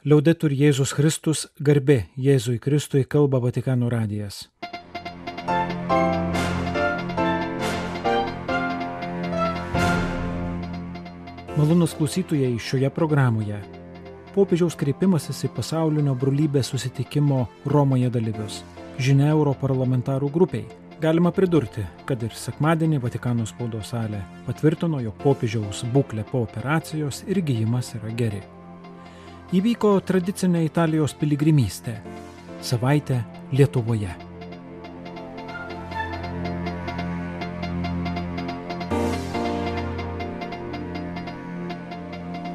[0.00, 4.46] Liaudetur Jėzus Kristus, garbė Jėzui Kristui kalba Vatikano radijas.
[11.52, 13.58] Malonus klausytojai šioje programoje.
[14.32, 18.62] Popiežiaus kreipimasis į pasaulinio brolybės susitikimo Romoje dalyvius.
[18.96, 20.64] Žinia Europarlamentarų grupiai.
[21.04, 27.42] Galima pridurti, kad ir sekmadienį Vatikano spaudos salė patvirtino, jog popiežiaus būklė po operacijos ir
[27.44, 28.40] gyjimas yra geri
[29.50, 31.96] įvyko tradicinė Italijos piligrimystė-
[32.68, 33.16] savaitė
[33.50, 34.10] Lietuvoje.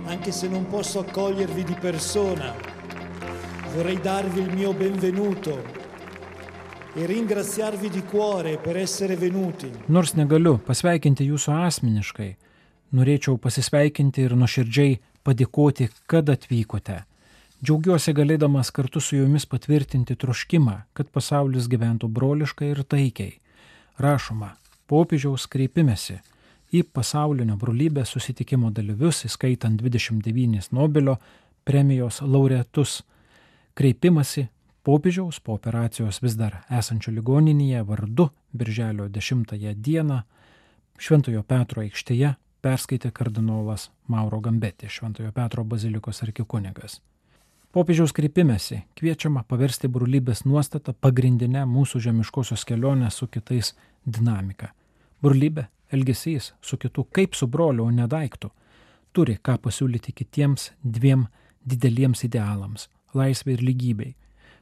[0.08, 2.53] Anche se non posso accogliervi di persona,
[3.75, 5.59] vorrei darvi il mio benvenuto
[6.95, 9.70] e ringraziarvi di cuore per essere venuti.
[9.88, 12.36] Nors negaliu pasveikinti jūsų asmeniškai,
[12.95, 17.02] norėčiau pasisveikinti ir nuoširdžiai padėkoti, kad atvykote.
[17.66, 23.38] Džiaugiuosi galėdamas kartu su jumis patvirtinti troškimą, kad pasaulis gyventų broliškai ir taikiai.
[23.98, 24.52] Rašoma,
[24.92, 26.20] popiežiaus kreipimėsi
[26.76, 31.17] į pasaulinio brolybės susitikimo dalyvius, įskaitant 29 Nobelio
[31.66, 33.02] premijos laureatus.
[33.73, 34.48] Kreipimasi
[34.86, 40.22] popiežiaus po operacijos vis dar esančio ligoninėje vardu Birželio 10 dieną
[41.00, 46.97] Šventojo Petro aikštėje perskaitė kardinolas Mauro Gambetė, Šventojo Petro bazilikos arkikunigas.
[47.75, 53.73] Popiežiaus kreipimėsi kviečiama paversti brolybės nuostatą pagrindinę mūsų žemiškosios kelionės su kitais
[54.05, 54.69] dinamiką.
[55.21, 58.49] Brolybė, elgesys su kitu kaip su broliu, o ne daiktu,
[59.13, 61.27] turi ką pasiūlyti kitiems dviem
[61.66, 62.88] dideliems idealams-
[63.19, 64.16] laisvė ir lygybei.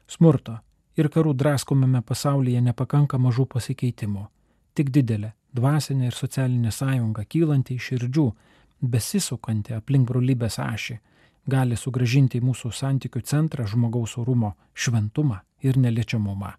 [0.06, 0.58] Smurto
[0.96, 4.26] ir karų draskomame pasaulyje nepakanka mažų pasikeitimų,
[4.74, 8.26] tik didelė dvasinė ir socialinė sąjunga kylanti iš širdžių,
[8.82, 10.98] besisukanti aplink brolybės ašį,
[11.46, 16.54] gali sugražinti į mūsų santykių centrą žmogaus orumo šventumą ir neliečiamumą.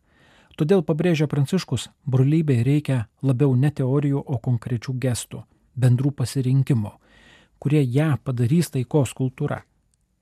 [0.55, 5.41] Todėl pabrėžia Pranciškus, brolybei reikia labiau ne teorijų, o konkrečių gestų,
[5.75, 6.91] bendrų pasirinkimų,
[7.59, 9.65] kurie ją padarys taikos kultūra.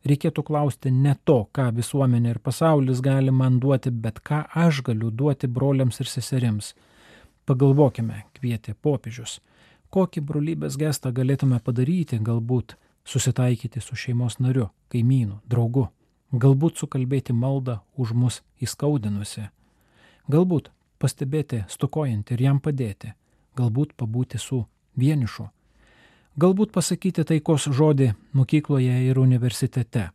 [0.04, 5.12] Reikėtų klausti ne to, ką visuomenė ir pasaulis gali man duoti, bet ką aš galiu
[5.12, 6.74] duoti broliams ir seserims
[7.46, 9.40] Pagalvokime, kvietė popiežius,
[9.92, 15.90] kokį brolybės gestą galėtume padaryti, galbūt susitaikyti su šeimos nariu, kaimynu, draugu,
[16.32, 19.50] galbūt sukalbėti maldą už mus įskaudinusi,
[20.32, 20.72] galbūt
[21.04, 23.14] pastebėti stokojantį ir jam padėti,
[23.60, 24.64] galbūt pabūti su
[24.96, 25.50] vienišu,
[26.40, 30.10] galbūt pasakyti taikos žodį mokykloje ir universitete.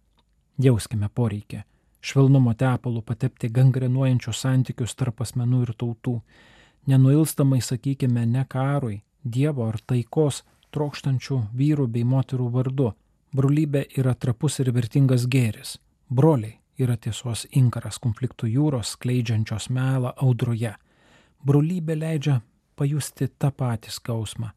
[0.59, 1.60] Jauskime poreikį,
[2.00, 6.16] švelnumo tepalų patepti gangrenuojančius santykius tarp asmenų ir tautų,
[6.88, 12.93] nenuilstamai sakykime ne karui, Dievo ar taikos trokštančių vyrų bei moterų vardu.
[13.34, 15.77] Brolybė yra trapus ir vertingas gėris.
[16.09, 20.72] Broliai yra tiesos inkaras konfliktų jūros, skleidžiančios melą audroje.
[21.44, 22.38] Brolybė leidžia
[22.78, 24.53] pajusti tą patį skausmą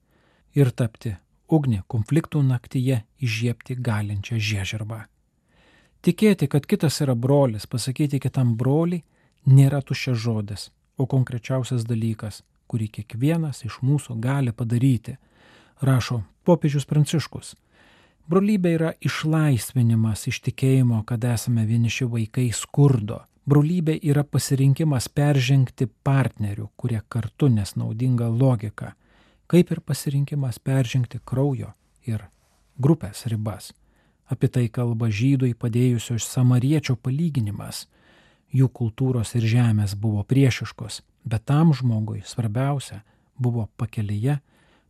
[0.56, 1.16] ir tapti
[1.52, 5.02] ugnį konfliktų naktyje įžiepti galinčią žiežirbą.
[6.02, 9.03] Tikėti, kad kitas yra brolis, pasakyti kitam broliai,
[9.46, 10.70] nėra tuščias žodis,
[11.01, 15.17] o konkrečiausias dalykas, kurį kiekvienas iš mūsų gali padaryti,
[15.81, 17.56] rašo popiežius Pranciškus.
[18.29, 23.23] Brolybė yra išlaisvinimas iš tikėjimo, kad esame vieniši vaikai skurdo.
[23.50, 28.94] Brolybė yra pasirinkimas peržengti partnerių, kurie kartu nesnaudinga logika,
[29.51, 31.73] kaip ir pasirinkimas peržengti kraujo
[32.07, 32.28] ir
[32.78, 33.73] grupės ribas.
[34.31, 37.88] Apie tai kalba žydui padėjusio iš samariečio palyginimas–
[38.56, 43.01] jų kultūros ir žemės buvo priešiškos, bet tam žmogui svarbiausia
[43.39, 44.39] buvo pakelyje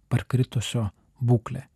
[0.09, 0.89] parkritusio
[1.21, 1.67] būklė.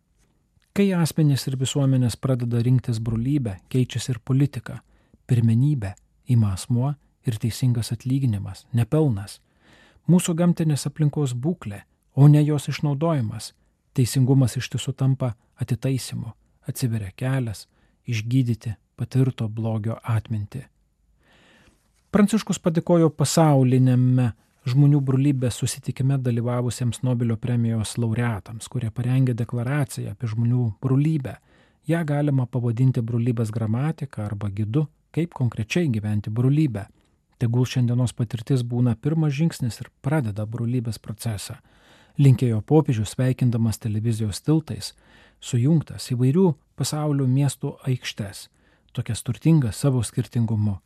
[0.76, 4.82] Kai asmenys ir visuomenės pradeda rinktis brolybę, keičiasi ir politika,
[5.26, 5.94] pirmenybė
[6.28, 6.92] ima asmuo
[7.26, 9.40] ir teisingas atlyginimas, nepelnas.
[10.06, 11.80] Mūsų gamtinės aplinkos būklė,
[12.14, 13.54] o ne jos išnaudojimas,
[13.96, 16.34] teisingumas iš tiesų tampa atitaisimu,
[16.68, 17.64] atsiveria kelias
[18.06, 20.66] išgydyti patirto blogio atmintį.
[22.16, 24.30] Pranciškus padėkojo pasaulinėme
[24.64, 31.34] žmonių brolybės susitikime dalyvavusiems Nobelio premijos laureatams, kurie parengė deklaraciją apie žmonių brolybę.
[31.84, 36.86] Ja galima pavadinti brolybės gramatika arba gidu, kaip konkrečiai gyventi brolybę.
[37.36, 41.58] Tegul šiandienos patirtis būna pirmas žingsnis ir pradeda brolybės procesą.
[42.16, 44.94] Linkėjo popiežius sveikindamas televizijos tiltais,
[45.36, 46.48] sujungtas įvairių
[46.80, 48.46] pasaulio miestų aikštes,
[48.96, 50.78] tokias turtingas savo skirtingumu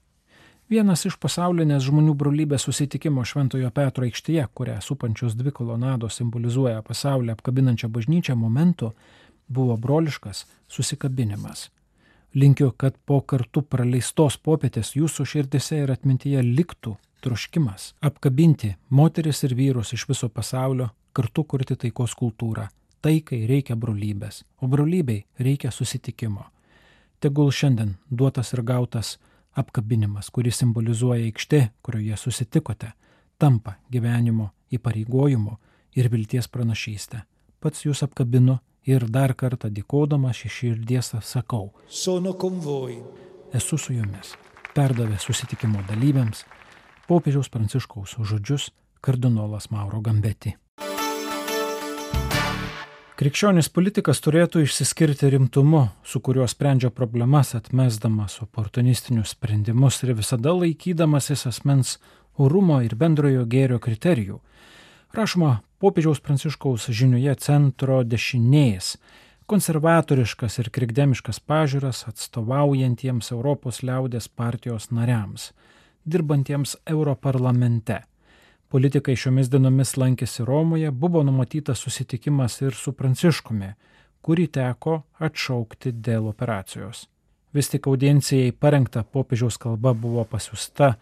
[0.71, 7.33] Vienas iš pasaulinės žmonių brolybės susitikimo Šventojo Petro aikštėje, kurią supančios dvi kolonados simbolizuoja pasaulį
[7.33, 8.93] apkabinančią bažnyčią momentu,
[9.51, 11.65] buvo broliškas susikabinimas.
[12.39, 16.93] Linkiu, kad po kartu praleistos popietės jūsų širdise ir atmintyje liktų
[17.27, 22.69] troškimas apkabinti moteris ir vyrus iš viso pasaulio, kartu kurti taikos kultūrą.
[23.03, 26.47] Taikai reikia brolybės, o brolybei reikia susitikimo.
[27.19, 29.17] Tegul šiandien duotas ir gautas
[29.61, 32.93] apkabinimas, kuris simbolizuoja aikštė, kurioje susitikote,
[33.39, 35.57] tampa gyvenimo įpareigojimu
[35.97, 37.25] ir vilties pranašystę.
[37.61, 38.59] Pats jūs apkabinu
[38.89, 41.71] ir dar kartą dėkodamas iš širdies sakau.
[43.53, 44.37] Esu su jumis.
[44.75, 46.45] Perdavė susitikimo dalyviams
[47.11, 48.71] popiežiaus pranciškaus žodžius
[49.03, 50.55] kardinolas Mauro Gambeti.
[53.21, 61.45] Krikščionis politikas turėtų išsiskirti rimtumu, su kuriuo sprendžia problemas, atmesdamas oportunistinius sprendimus ir visada laikydamasis
[61.51, 61.99] asmens
[62.41, 64.39] orumo ir bendrojo gėrio kriterijų.
[65.13, 68.95] Rašoma popiežiaus pranciškaus žiniuje centro dešinės,
[69.53, 75.51] konservatoriškas ir krikdemiškas pažiūras atstovaujantiems Europos liaudės partijos nariams
[76.09, 78.01] dirbantiems Europarlamente.
[78.71, 83.73] Politikai šiomis dienomis lankėsi Romoje, buvo numatytas susitikimas ir su Pranciškumi,
[84.23, 87.09] kurį teko atšaukti dėl operacijos.
[87.51, 90.93] Vis tik audiencijai parengta popiežiaus kalba buvo pasiusta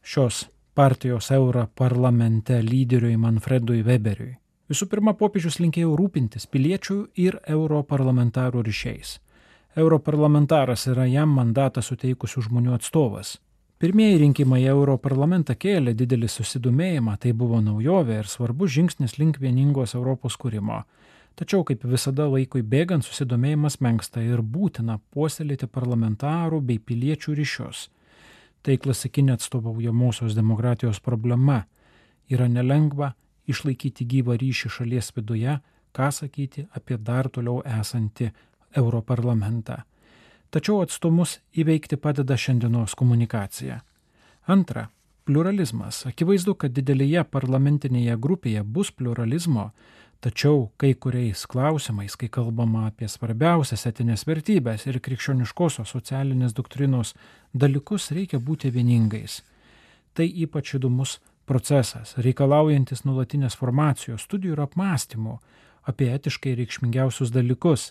[0.00, 4.32] šios partijos Europarlamente lyderiui Manfredui Weberiui.
[4.72, 9.18] Visų pirma, popiežius linkėjo rūpintis piliečių ir europarlamentarų ryšiais.
[9.76, 13.36] Europarlamentaras yra jam mandatą suteikusių žmonių atstovas.
[13.82, 19.96] Pirmieji rinkimai į Europarlamentą kėlė didelį susidomėjimą, tai buvo naujovė ir svarbus žingsnis link vieningos
[19.98, 20.84] Europos kūrimo.
[21.34, 27.88] Tačiau, kaip visada laikui bėgant, susidomėjimas menksta ir būtina puoselėti parlamentarų bei piliečių ryšius.
[28.62, 31.64] Tai klasikinė atstovaujamosios demokratijos problema.
[32.30, 33.16] Yra nelengva
[33.50, 35.58] išlaikyti gyvą ryšį šalies viduje,
[35.90, 38.30] ką sakyti apie dar toliau esantį
[38.78, 39.82] Europarlamentą
[40.52, 43.80] tačiau atstumus įveikti padeda šiandienos komunikacija.
[44.46, 44.88] Antra,
[45.24, 46.02] pluralizmas.
[46.10, 49.70] Akivaizdu, kad didelėje parlamentinėje grupėje bus pluralizmo,
[50.22, 57.14] tačiau kai kuriais klausimais, kai kalbama apie svarbiausias etinės vertybės ir krikščioniškosios socialinės doktrinos
[57.54, 59.40] dalykus, reikia būti vieningais.
[60.12, 65.38] Tai ypač įdomus procesas, reikalaujantis nulatinės formacijos, studijų ir apmąstymų
[65.90, 67.90] apie etiškai reikšmingiausius dalykus,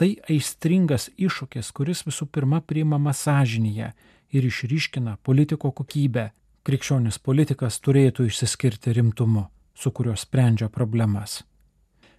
[0.00, 3.90] Tai aistringas iššūkis, kuris visų pirma priimama sąžinėje
[4.32, 6.30] ir išryškina politiko kokybę.
[6.64, 9.42] Krikščionis politikas turėtų išsiskirti rimtumu,
[9.76, 11.42] su kuriuo sprendžia problemas.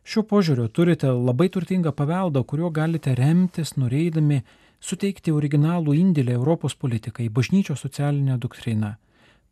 [0.06, 4.44] Šiuo požiūriu turite labai turtingą paveldą, kuriuo galite remtis, norėdami
[4.78, 8.94] suteikti originalų indėlį Europos politikai, bažnyčios socialinę doktriną,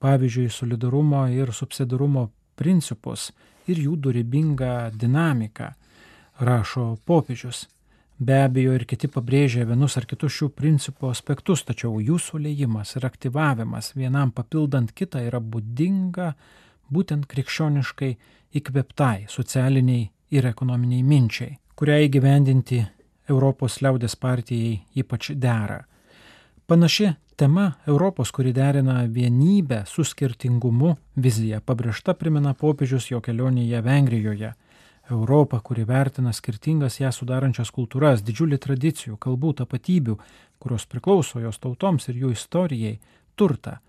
[0.05, 2.27] pavyzdžiui, solidarumo ir subsidarumo
[2.61, 3.31] principus
[3.65, 5.73] ir jų durybingą dinamiką,
[6.45, 7.65] rašo popiežius.
[8.19, 13.05] Be abejo ir kiti pabrėžia vienus ar kitus šių principų aspektus, tačiau jų sulėjimas ir
[13.07, 16.33] aktyvavimas vienam papildant kitą yra būdinga
[16.91, 18.11] būtent krikščioniškai
[18.59, 22.83] įkveptai socialiniai ir ekonominiai minčiai, kurią įgyvendinti
[23.31, 25.85] Europos liaudės partijai ypač dera.
[26.67, 34.57] Panaši tema Europos, kuri derina vienybę su skirtingumu, vizija pabrėžta primena popiežius jo kelionėje Vengrijoje
[35.09, 40.17] Europą, kuri vertina skirtingas ją sudarančias kultūras, didžiulį tradicijų, kalbų, tapatybių,
[40.61, 42.99] kurios priklauso jos tautoms ir jų istorijai,
[43.35, 43.79] turtą,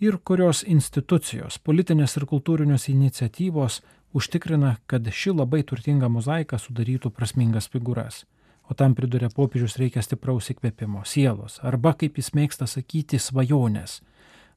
[0.00, 3.80] ir kurios institucijos, politinės ir kultūrinės iniciatyvos
[4.16, 8.24] užtikrina, kad ši labai turtinga mozaika sudarytų prasmingas figūras.
[8.66, 14.00] O tam priduria popiežius reikia stipraus įkvėpimo, sielos, arba, kaip jis mėgsta sakyti, svajonės.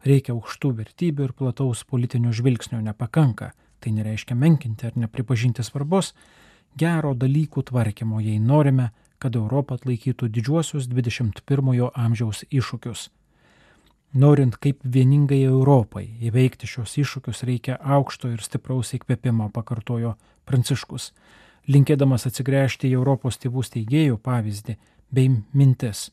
[0.06, 6.14] Reikia aukštų vertybių ir plataus politinio žvilgsnio nepakanka, tai nereiškia menkinti ar nepripažinti svarbos,
[6.78, 13.10] gero dalykų tvarkymo, jei norime, kad Europa atlaikytų didžiuosius 21-ojo amžiaus iššūkius.
[14.14, 20.16] Norint kaip vieningai Europai įveikti šios iššūkius reikia aukšto ir stipraus įkvėpimo, pakartojo
[20.50, 21.12] Pranciškus,
[21.70, 24.78] linkėdamas atsigręžti į Europos tėvų steigėjų pavyzdį
[25.14, 26.08] bei mintis.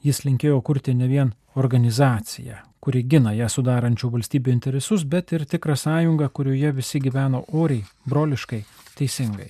[0.00, 5.74] Jis linkėjo kurti ne vien organizaciją, kuri gina ją sudarančių valstybių interesus, bet ir tikrą
[5.74, 8.60] sąjungą, kurioje visi gyveno oriai, broliškai,
[8.94, 9.48] teisingai.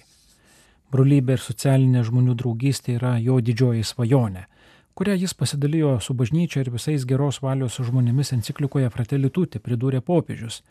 [0.89, 4.47] Brolybė ir socialinė žmonių draugystė yra jo didžioji svajonė,
[4.97, 10.63] kurią jis pasidalijo su bažnyčia ir visais geros valios žmonėmis enciklikoje Fratelli Tutti, pridūrė popiežius.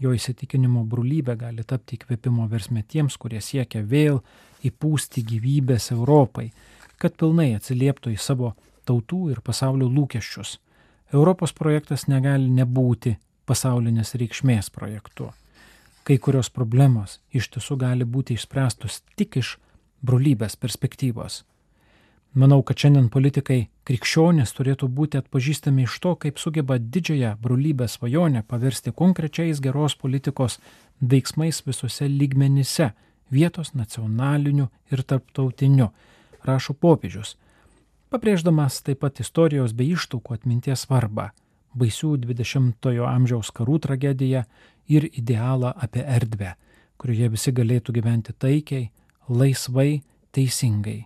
[0.00, 4.22] Jo įsitikinimo brolybė gali tapti įkvėpimo versme tiems, kurie siekia vėl
[4.64, 6.48] įpūsti gyvybės Europai,
[6.96, 8.54] kad pilnai atsilieptų į savo
[8.88, 10.62] tautų ir pasaulio lūkesčius
[11.14, 13.14] Europos projektas negali nebūti
[13.46, 15.30] pasaulinės reikšmės projektu.
[16.04, 19.56] Kai kurios problemos iš tiesų gali būti išspręstos tik iš
[20.04, 21.44] brolybės perspektyvos.
[22.34, 28.42] Manau, kad šiandien politikai krikščionės turėtų būti atpažįstami iš to, kaip sugeba didžiąją brolybę svajonę
[28.42, 30.58] paversti konkrečiais geros politikos
[31.00, 32.90] veiksmais visose lygmenyse-
[33.36, 35.92] vietos, nacionaliniu ir tarptautiniu,
[36.42, 37.36] rašo popiežius,
[38.14, 41.32] pabrėždamas taip pat istorijos bei ištaukų atminties svarbą,
[41.74, 44.44] baisių 20-ojo amžiaus karų tragediją
[44.86, 46.52] ir idealą apie erdvę,
[47.00, 48.92] kurioje visi galėtų gyventi taikiai,
[49.26, 51.00] laisvai, teisingai.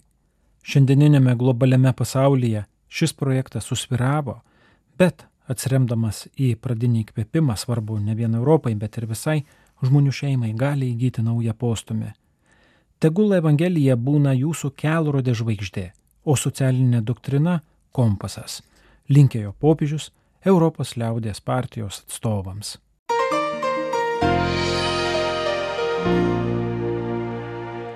[0.69, 4.43] Šiandieninėme globaliame pasaulyje šis projektas susviravo,
[5.01, 9.39] bet atsiremdamas į pradinį įkvėpimą, svarbu ne vien Europai, bet ir visai
[9.81, 12.13] žmonių šeimai, gali įgyti naują postumį.
[13.01, 15.93] Tegul Evangelija būna jūsų kelrodė žvaigždė,
[16.25, 17.61] o socialinė doktrina-
[17.99, 18.63] kompasas,
[19.09, 20.11] linkėjo popiežius
[20.45, 22.79] Europos liaudės partijos atstovams.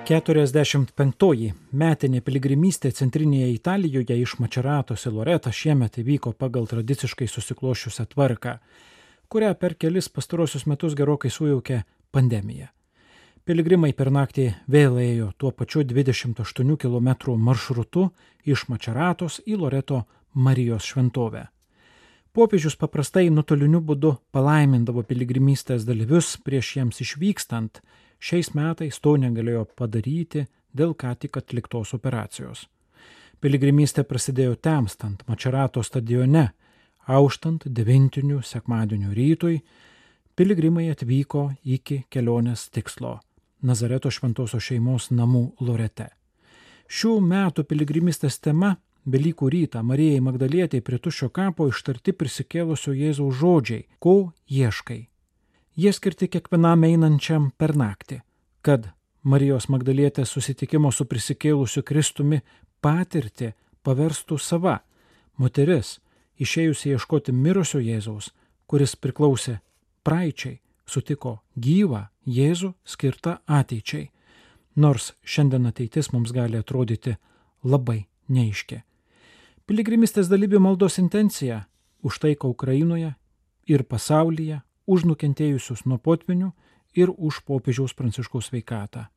[0.03, 8.57] 45-oji metinė piligrimystė centrinėje Italijoje iš Mačeratos į Loretą šiemet įvyko pagal tradiciškai susiklošiusią tvarką,
[9.31, 12.73] kurią per kelis pastarosius metus gerokai sujaukė pandemija.
[13.43, 18.05] Piligrimai per naktį vėl ėjo tuo pačiu 28 km maršrutu
[18.45, 21.49] iš Mačeratos į Loreto Marijos šventovę.
[22.33, 27.83] Popiežius paprastai nuotoliniu būdu palaimindavo piligrimystės dalyvius prieš jiems išvykstant
[28.23, 32.61] Šiais metais to negalėjo padaryti dėl ką tik atliktos operacijos.
[33.43, 36.45] Piligrimystė prasidėjo temstant Mačerato stadione,
[37.03, 39.57] auštant devintinių sekmadienių rytui,
[40.39, 43.19] piligrimai atvyko iki kelionės tikslo-
[43.63, 46.09] Nazareto šventosios šeimos namų Lorete.
[46.87, 48.75] Šių metų piligrimystės tema-
[49.13, 55.07] Velykų rytą Marijai Magdalietė prie tuščio kapo ištarti prisikėlusio Jėzaus žodžiai- ko ieškai
[55.75, 58.19] Jie skirti kiekvienam einančiam per naktį,
[58.61, 58.91] kad
[59.25, 62.43] Marijos Magdalietės susitikimo su prisikėlusiu Kristumi
[62.83, 64.75] patirtį paverstų sava.
[65.41, 65.95] Moteris,
[66.37, 68.29] išėjusi ieškoti mirusio Jėzaus,
[68.69, 69.61] kuris priklausė
[70.05, 74.09] praeičiai, sutiko gyvą Jėzų skirtą ateičiai.
[74.75, 77.17] Nors šiandien ateitis mums gali atrodyti
[77.63, 78.81] labai neiški.
[79.67, 81.65] Piligrimistės dalyvių maldos intencija-
[82.07, 83.15] už taiką Ukrainoje
[83.67, 86.51] ir pasaulyje, už nukentėjusius nuo potvinių
[86.95, 89.07] ir už popiežiaus pranciškaus sveikatą.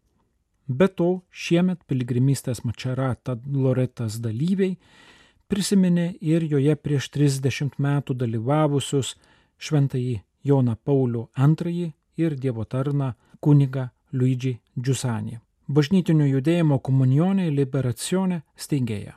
[0.68, 4.76] Be to, šiemet piligrimystės Mačerata Loretas dalyviai
[5.48, 9.14] prisiminė ir joje prieš 30 metų dalyvavusius
[9.58, 15.40] šventąjį Joną Paulių II ir Dievo tarną kunigą Luigi Giusanį.
[15.68, 19.16] Bažnytinio judėjimo komunionė liberacione steigėja.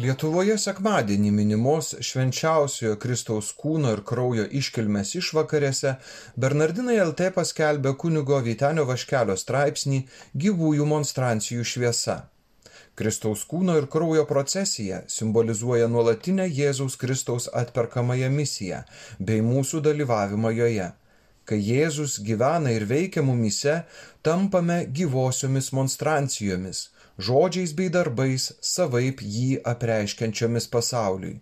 [0.00, 5.96] Lietuvoje sekmadienį minimos švenčiausiojo Kristaus kūno ir kraujo iškilmės išvakarėse
[6.40, 10.04] Bernardinai LT paskelbė kunigo Vytenio Vaškelio straipsnį
[10.44, 12.20] Gyvųjų monstrancijų šviesa.
[13.00, 18.84] Kristaus kūno ir kraujo procesija simbolizuoja nuolatinę Jėzaus Kristaus atperkamąją misiją
[19.18, 20.92] bei mūsų dalyvavimą joje.
[21.48, 23.82] Kai Jėzus gyvena ir veikia mumise,
[24.22, 26.86] tampame gyvosiomis monstrancijomis–
[27.20, 31.38] žodžiais bei darbais savaip jį apreiškiančiomis pasauliui.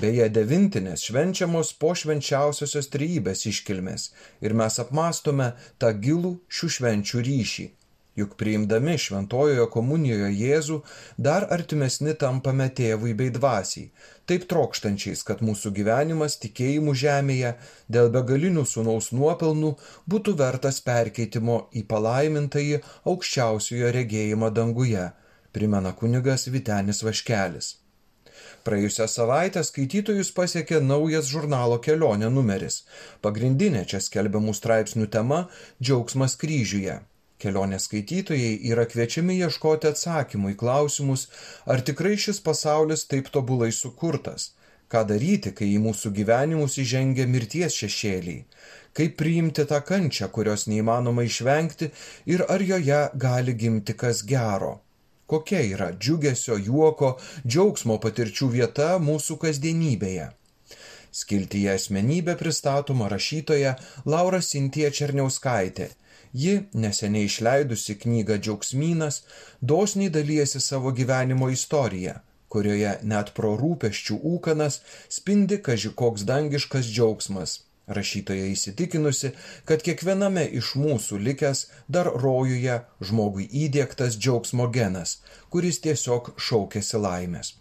[0.00, 4.08] Beje, devintinės švenčiamos po švenčiausiosios trybės iškilmės
[4.44, 7.66] ir mes apmastome tą gilų šių švenčių ryšį.
[8.12, 10.74] Juk priimdami šventojoje komunijoje Jėzų
[11.26, 13.86] dar artimesni tampame tėvui bei dvasiai,
[14.28, 17.54] taip trokštančiais, kad mūsų gyvenimas tikėjimų žemėje
[17.96, 19.70] dėl begalinių sunaus nuopelnų
[20.12, 25.06] būtų vertas perkeitimo į palaimintąjį aukščiausiojo regėjimą danguje,
[25.56, 27.78] primena kunigas Vitenis Vaškelis.
[28.66, 32.82] Praėjusią savaitę skaitytojus pasiekė naujas žurnalo kelionė numeris.
[33.24, 35.40] Pagrindinė čia skelbiamų straipsnių tema-
[35.82, 37.00] džiaugsmas kryžiuje.
[37.42, 41.24] Kelionės skaitytojai yra kviečiami ieškoti atsakymų į klausimus,
[41.66, 44.52] ar tikrai šis pasaulis taip tobulai sukurtas,
[44.92, 48.44] ką daryti, kai į mūsų gyvenimus įžengia mirties šešėliai,
[48.98, 51.88] kaip priimti tą kančią, kurios neįmanoma išvengti
[52.34, 54.76] ir ar joje gali gimti kas gero.
[55.32, 60.28] Kokia yra džiugesio, juoko, džiaugsmo patirčių vieta mūsų kasdienybėje.
[61.12, 63.74] Skiltyje asmenybė pristatoma rašytoja
[64.14, 65.88] Laura Sintija Černiauskaitė
[66.32, 69.22] Ji, neseniai išleidusi knygą Džiaugsmynas,
[69.60, 72.14] dosniai dalyjasi savo gyvenimo istoriją,
[72.48, 74.80] kurioje net pro rūpeščių ūkanas
[75.18, 77.58] spindi kažkoks dangiškas džiaugsmas.
[77.92, 79.32] Rašytoja įsitikinusi,
[79.68, 85.18] kad kiekviename iš mūsų likęs dar rojuje žmogui įdėktas džiaugsmo genas,
[85.50, 87.56] kuris tiesiog šaukėsi laimės.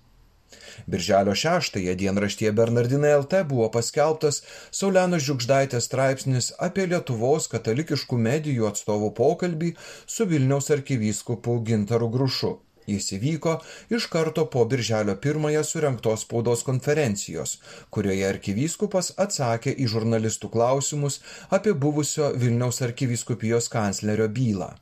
[0.88, 4.42] Birželio 6-ąją dienraštyje Bernardinai LT buvo paskelbtas
[4.72, 9.76] Saulenos Žiukždaitės straipsnis apie Lietuvos katalikiškų medijų atstovų pokalbį
[10.16, 12.58] su Vilniaus arkivyskupu Gintaru Grušu.
[12.90, 13.58] Jis įvyko
[13.94, 17.58] iš karto po Birželio pirmąją surinktos spaudos konferencijos,
[17.94, 21.20] kurioje arkivyskupas atsakė į žurnalistų klausimus
[21.58, 24.74] apie buvusio Vilniaus arkivyskupijos kanclerio bylą.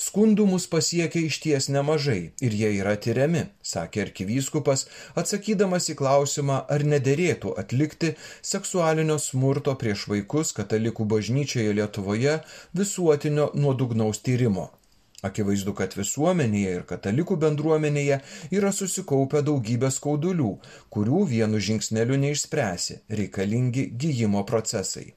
[0.00, 4.86] Skundų mus pasiekia iš ties nemažai ir jie yra tyriami, sakė arkivyskupas,
[5.18, 8.14] atsakydamas į klausimą, ar nederėtų atlikti
[8.52, 12.38] seksualinio smurto prieš vaikus katalikų bažnyčioje Lietuvoje
[12.76, 14.70] visuotinio nuodugnaus tyrimo.
[15.22, 18.18] Akivaizdu, kad visuomenėje ir katalikų bendruomenėje
[18.58, 20.50] yra susikaupę daugybė skaudulių,
[20.90, 25.12] kurių vienu žingsneliu neišspręsi, reikalingi gyjimo procesai.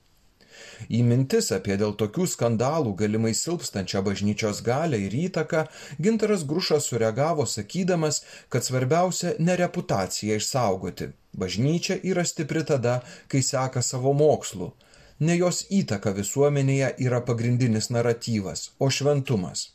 [0.89, 5.65] Į mintis apie dėl tokių skandalų galimai silpstančią bažnyčios galę ir įtaką
[6.01, 11.11] Gintaras Grušas sureagavo sakydamas, kad svarbiausia ne reputaciją išsaugoti.
[11.35, 14.71] Bažnyčia yra stipri tada, kai seka savo mokslu.
[15.19, 19.69] Ne jos įtaka visuomenėje yra pagrindinis naratyvas, o šventumas.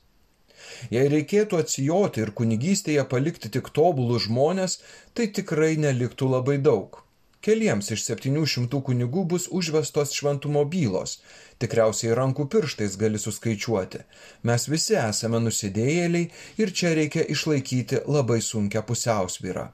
[0.93, 4.81] Jei reikėtų atsijoti ir kunigystėje palikti tik tobulus žmonės,
[5.15, 7.01] tai tikrai neliktų labai daug.
[7.41, 11.15] Keliems iš 700 kunigų bus užvestos šventumo bylos.
[11.63, 14.03] Tikriausiai rankų pirštais gali suskaičiuoti.
[14.45, 16.29] Mes visi esame nusidėjėliai
[16.61, 19.71] ir čia reikia išlaikyti labai sunkę pusiausvyrą.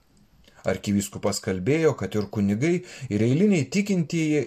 [0.71, 2.77] Arkivyskupas kalbėjo, kad ir kunigai,
[3.11, 4.47] ir eiliniai tikintieji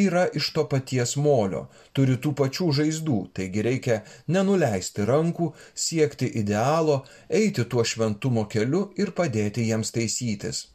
[0.00, 5.52] yra iš to paties molio, turi tų pačių žaizdų, taigi reikia nenuleisti rankų,
[5.86, 10.68] siekti idealo, eiti tuo šventumo keliu ir padėti jiems taisytis.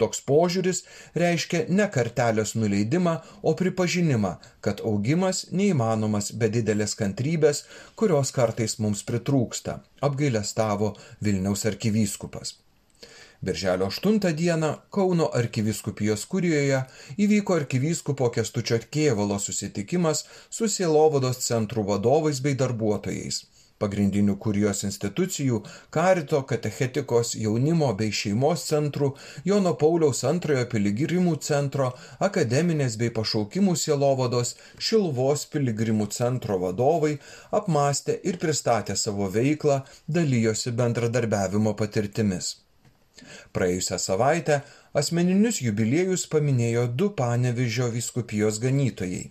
[0.00, 0.82] Toks požiūris
[1.22, 4.32] reiškia ne kartelės nuleidimą, o pripažinimą,
[4.64, 12.56] kad augimas neįmanomas be didelės kantrybės, kurios kartais mums pritrūksta, apgailestavo Vilniaus arkivyskupas.
[13.42, 16.84] Birželio 8 dieną Kauno arkiviskupijos kurijoje
[17.18, 23.40] įvyko arkivyskupo Kestučio Kėvalo susitikimas su Sielovados centrų vadovais bei darbuotojais
[23.82, 25.60] pagrindinių kurijos institucijų-
[25.96, 29.12] Karito, Katechetikos, jaunimo bei šeimos centrų,
[29.50, 31.92] Jono Pauliaus antrojo piligrimų centro,
[32.28, 37.18] akademinės bei pašaukimų sielovados, Šilvos piligrimų centro vadovai
[37.60, 42.56] apmastė ir pristatė savo veiklą, dalyjosi bendradarbiavimo patirtimis.
[43.56, 44.56] Praėjusią savaitę
[45.00, 49.24] asmeninius jubiliejus paminėjo du Panevižio viskupijos ganytojai.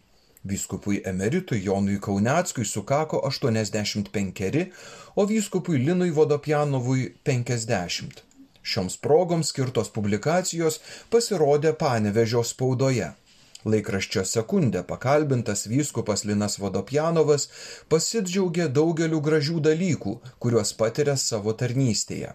[0.43, 4.71] Vyskupui emeritui Jonui Kauneckui sukako 85,
[5.15, 8.23] o vyskupui Linui Vodopjanovui 50.
[8.63, 10.79] Šioms progoms skirtos publikacijos
[11.13, 13.11] pasirodė Panevežio spaudoje.
[13.65, 17.47] Laikraščio sekundė pakalbintas vyskupas Linas Vodopjanovas
[17.93, 22.33] pasidžiaugė daugeliu gražių dalykų, kuriuos patiria savo tarnystėje.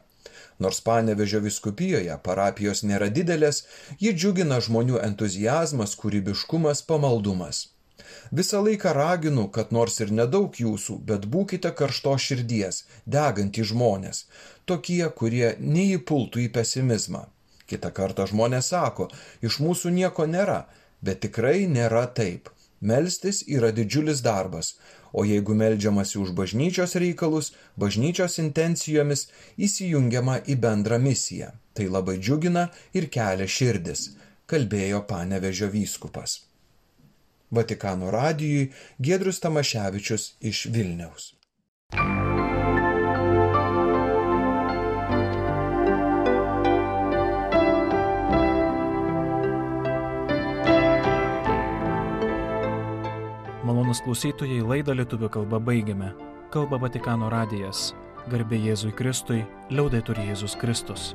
[0.62, 3.64] Nors Panevežio viskupijoje parapijos nėra didelės,
[3.98, 7.66] ji džiugina žmonių entuzijazmas, kūrybiškumas, pamaldumas.
[8.32, 14.24] Visą laiką raginu, kad nors ir nedaug jūsų, bet būkite karšto širdies, degantys žmonės,
[14.64, 17.26] tokie, kurie neįpultų į pesimizmą.
[17.66, 19.08] Kita kartą žmonės sako,
[19.42, 20.64] iš mūsų nieko nėra,
[21.02, 22.50] bet tikrai nėra taip.
[22.80, 24.74] Melstis yra didžiulis darbas,
[25.12, 29.26] o jeigu meldžiamasi už bažnyčios reikalus, bažnyčios intencijomis
[29.56, 31.54] įsijungiama į bendrą misiją.
[31.74, 34.10] Tai labai džiugina ir kelia širdis,
[34.46, 36.45] kalbėjo panevežio vyskupas.
[37.50, 41.34] Vatikano radijui Giedrius Tamaševičius iš Vilniaus.
[53.66, 56.10] Malonus klausytojai laidą lietuvių kalbą baigiame.
[56.54, 57.92] Kalba Vatikano radijas.
[58.30, 61.14] Garbė Jėzui Kristui, liaudai turi Jėzus Kristus.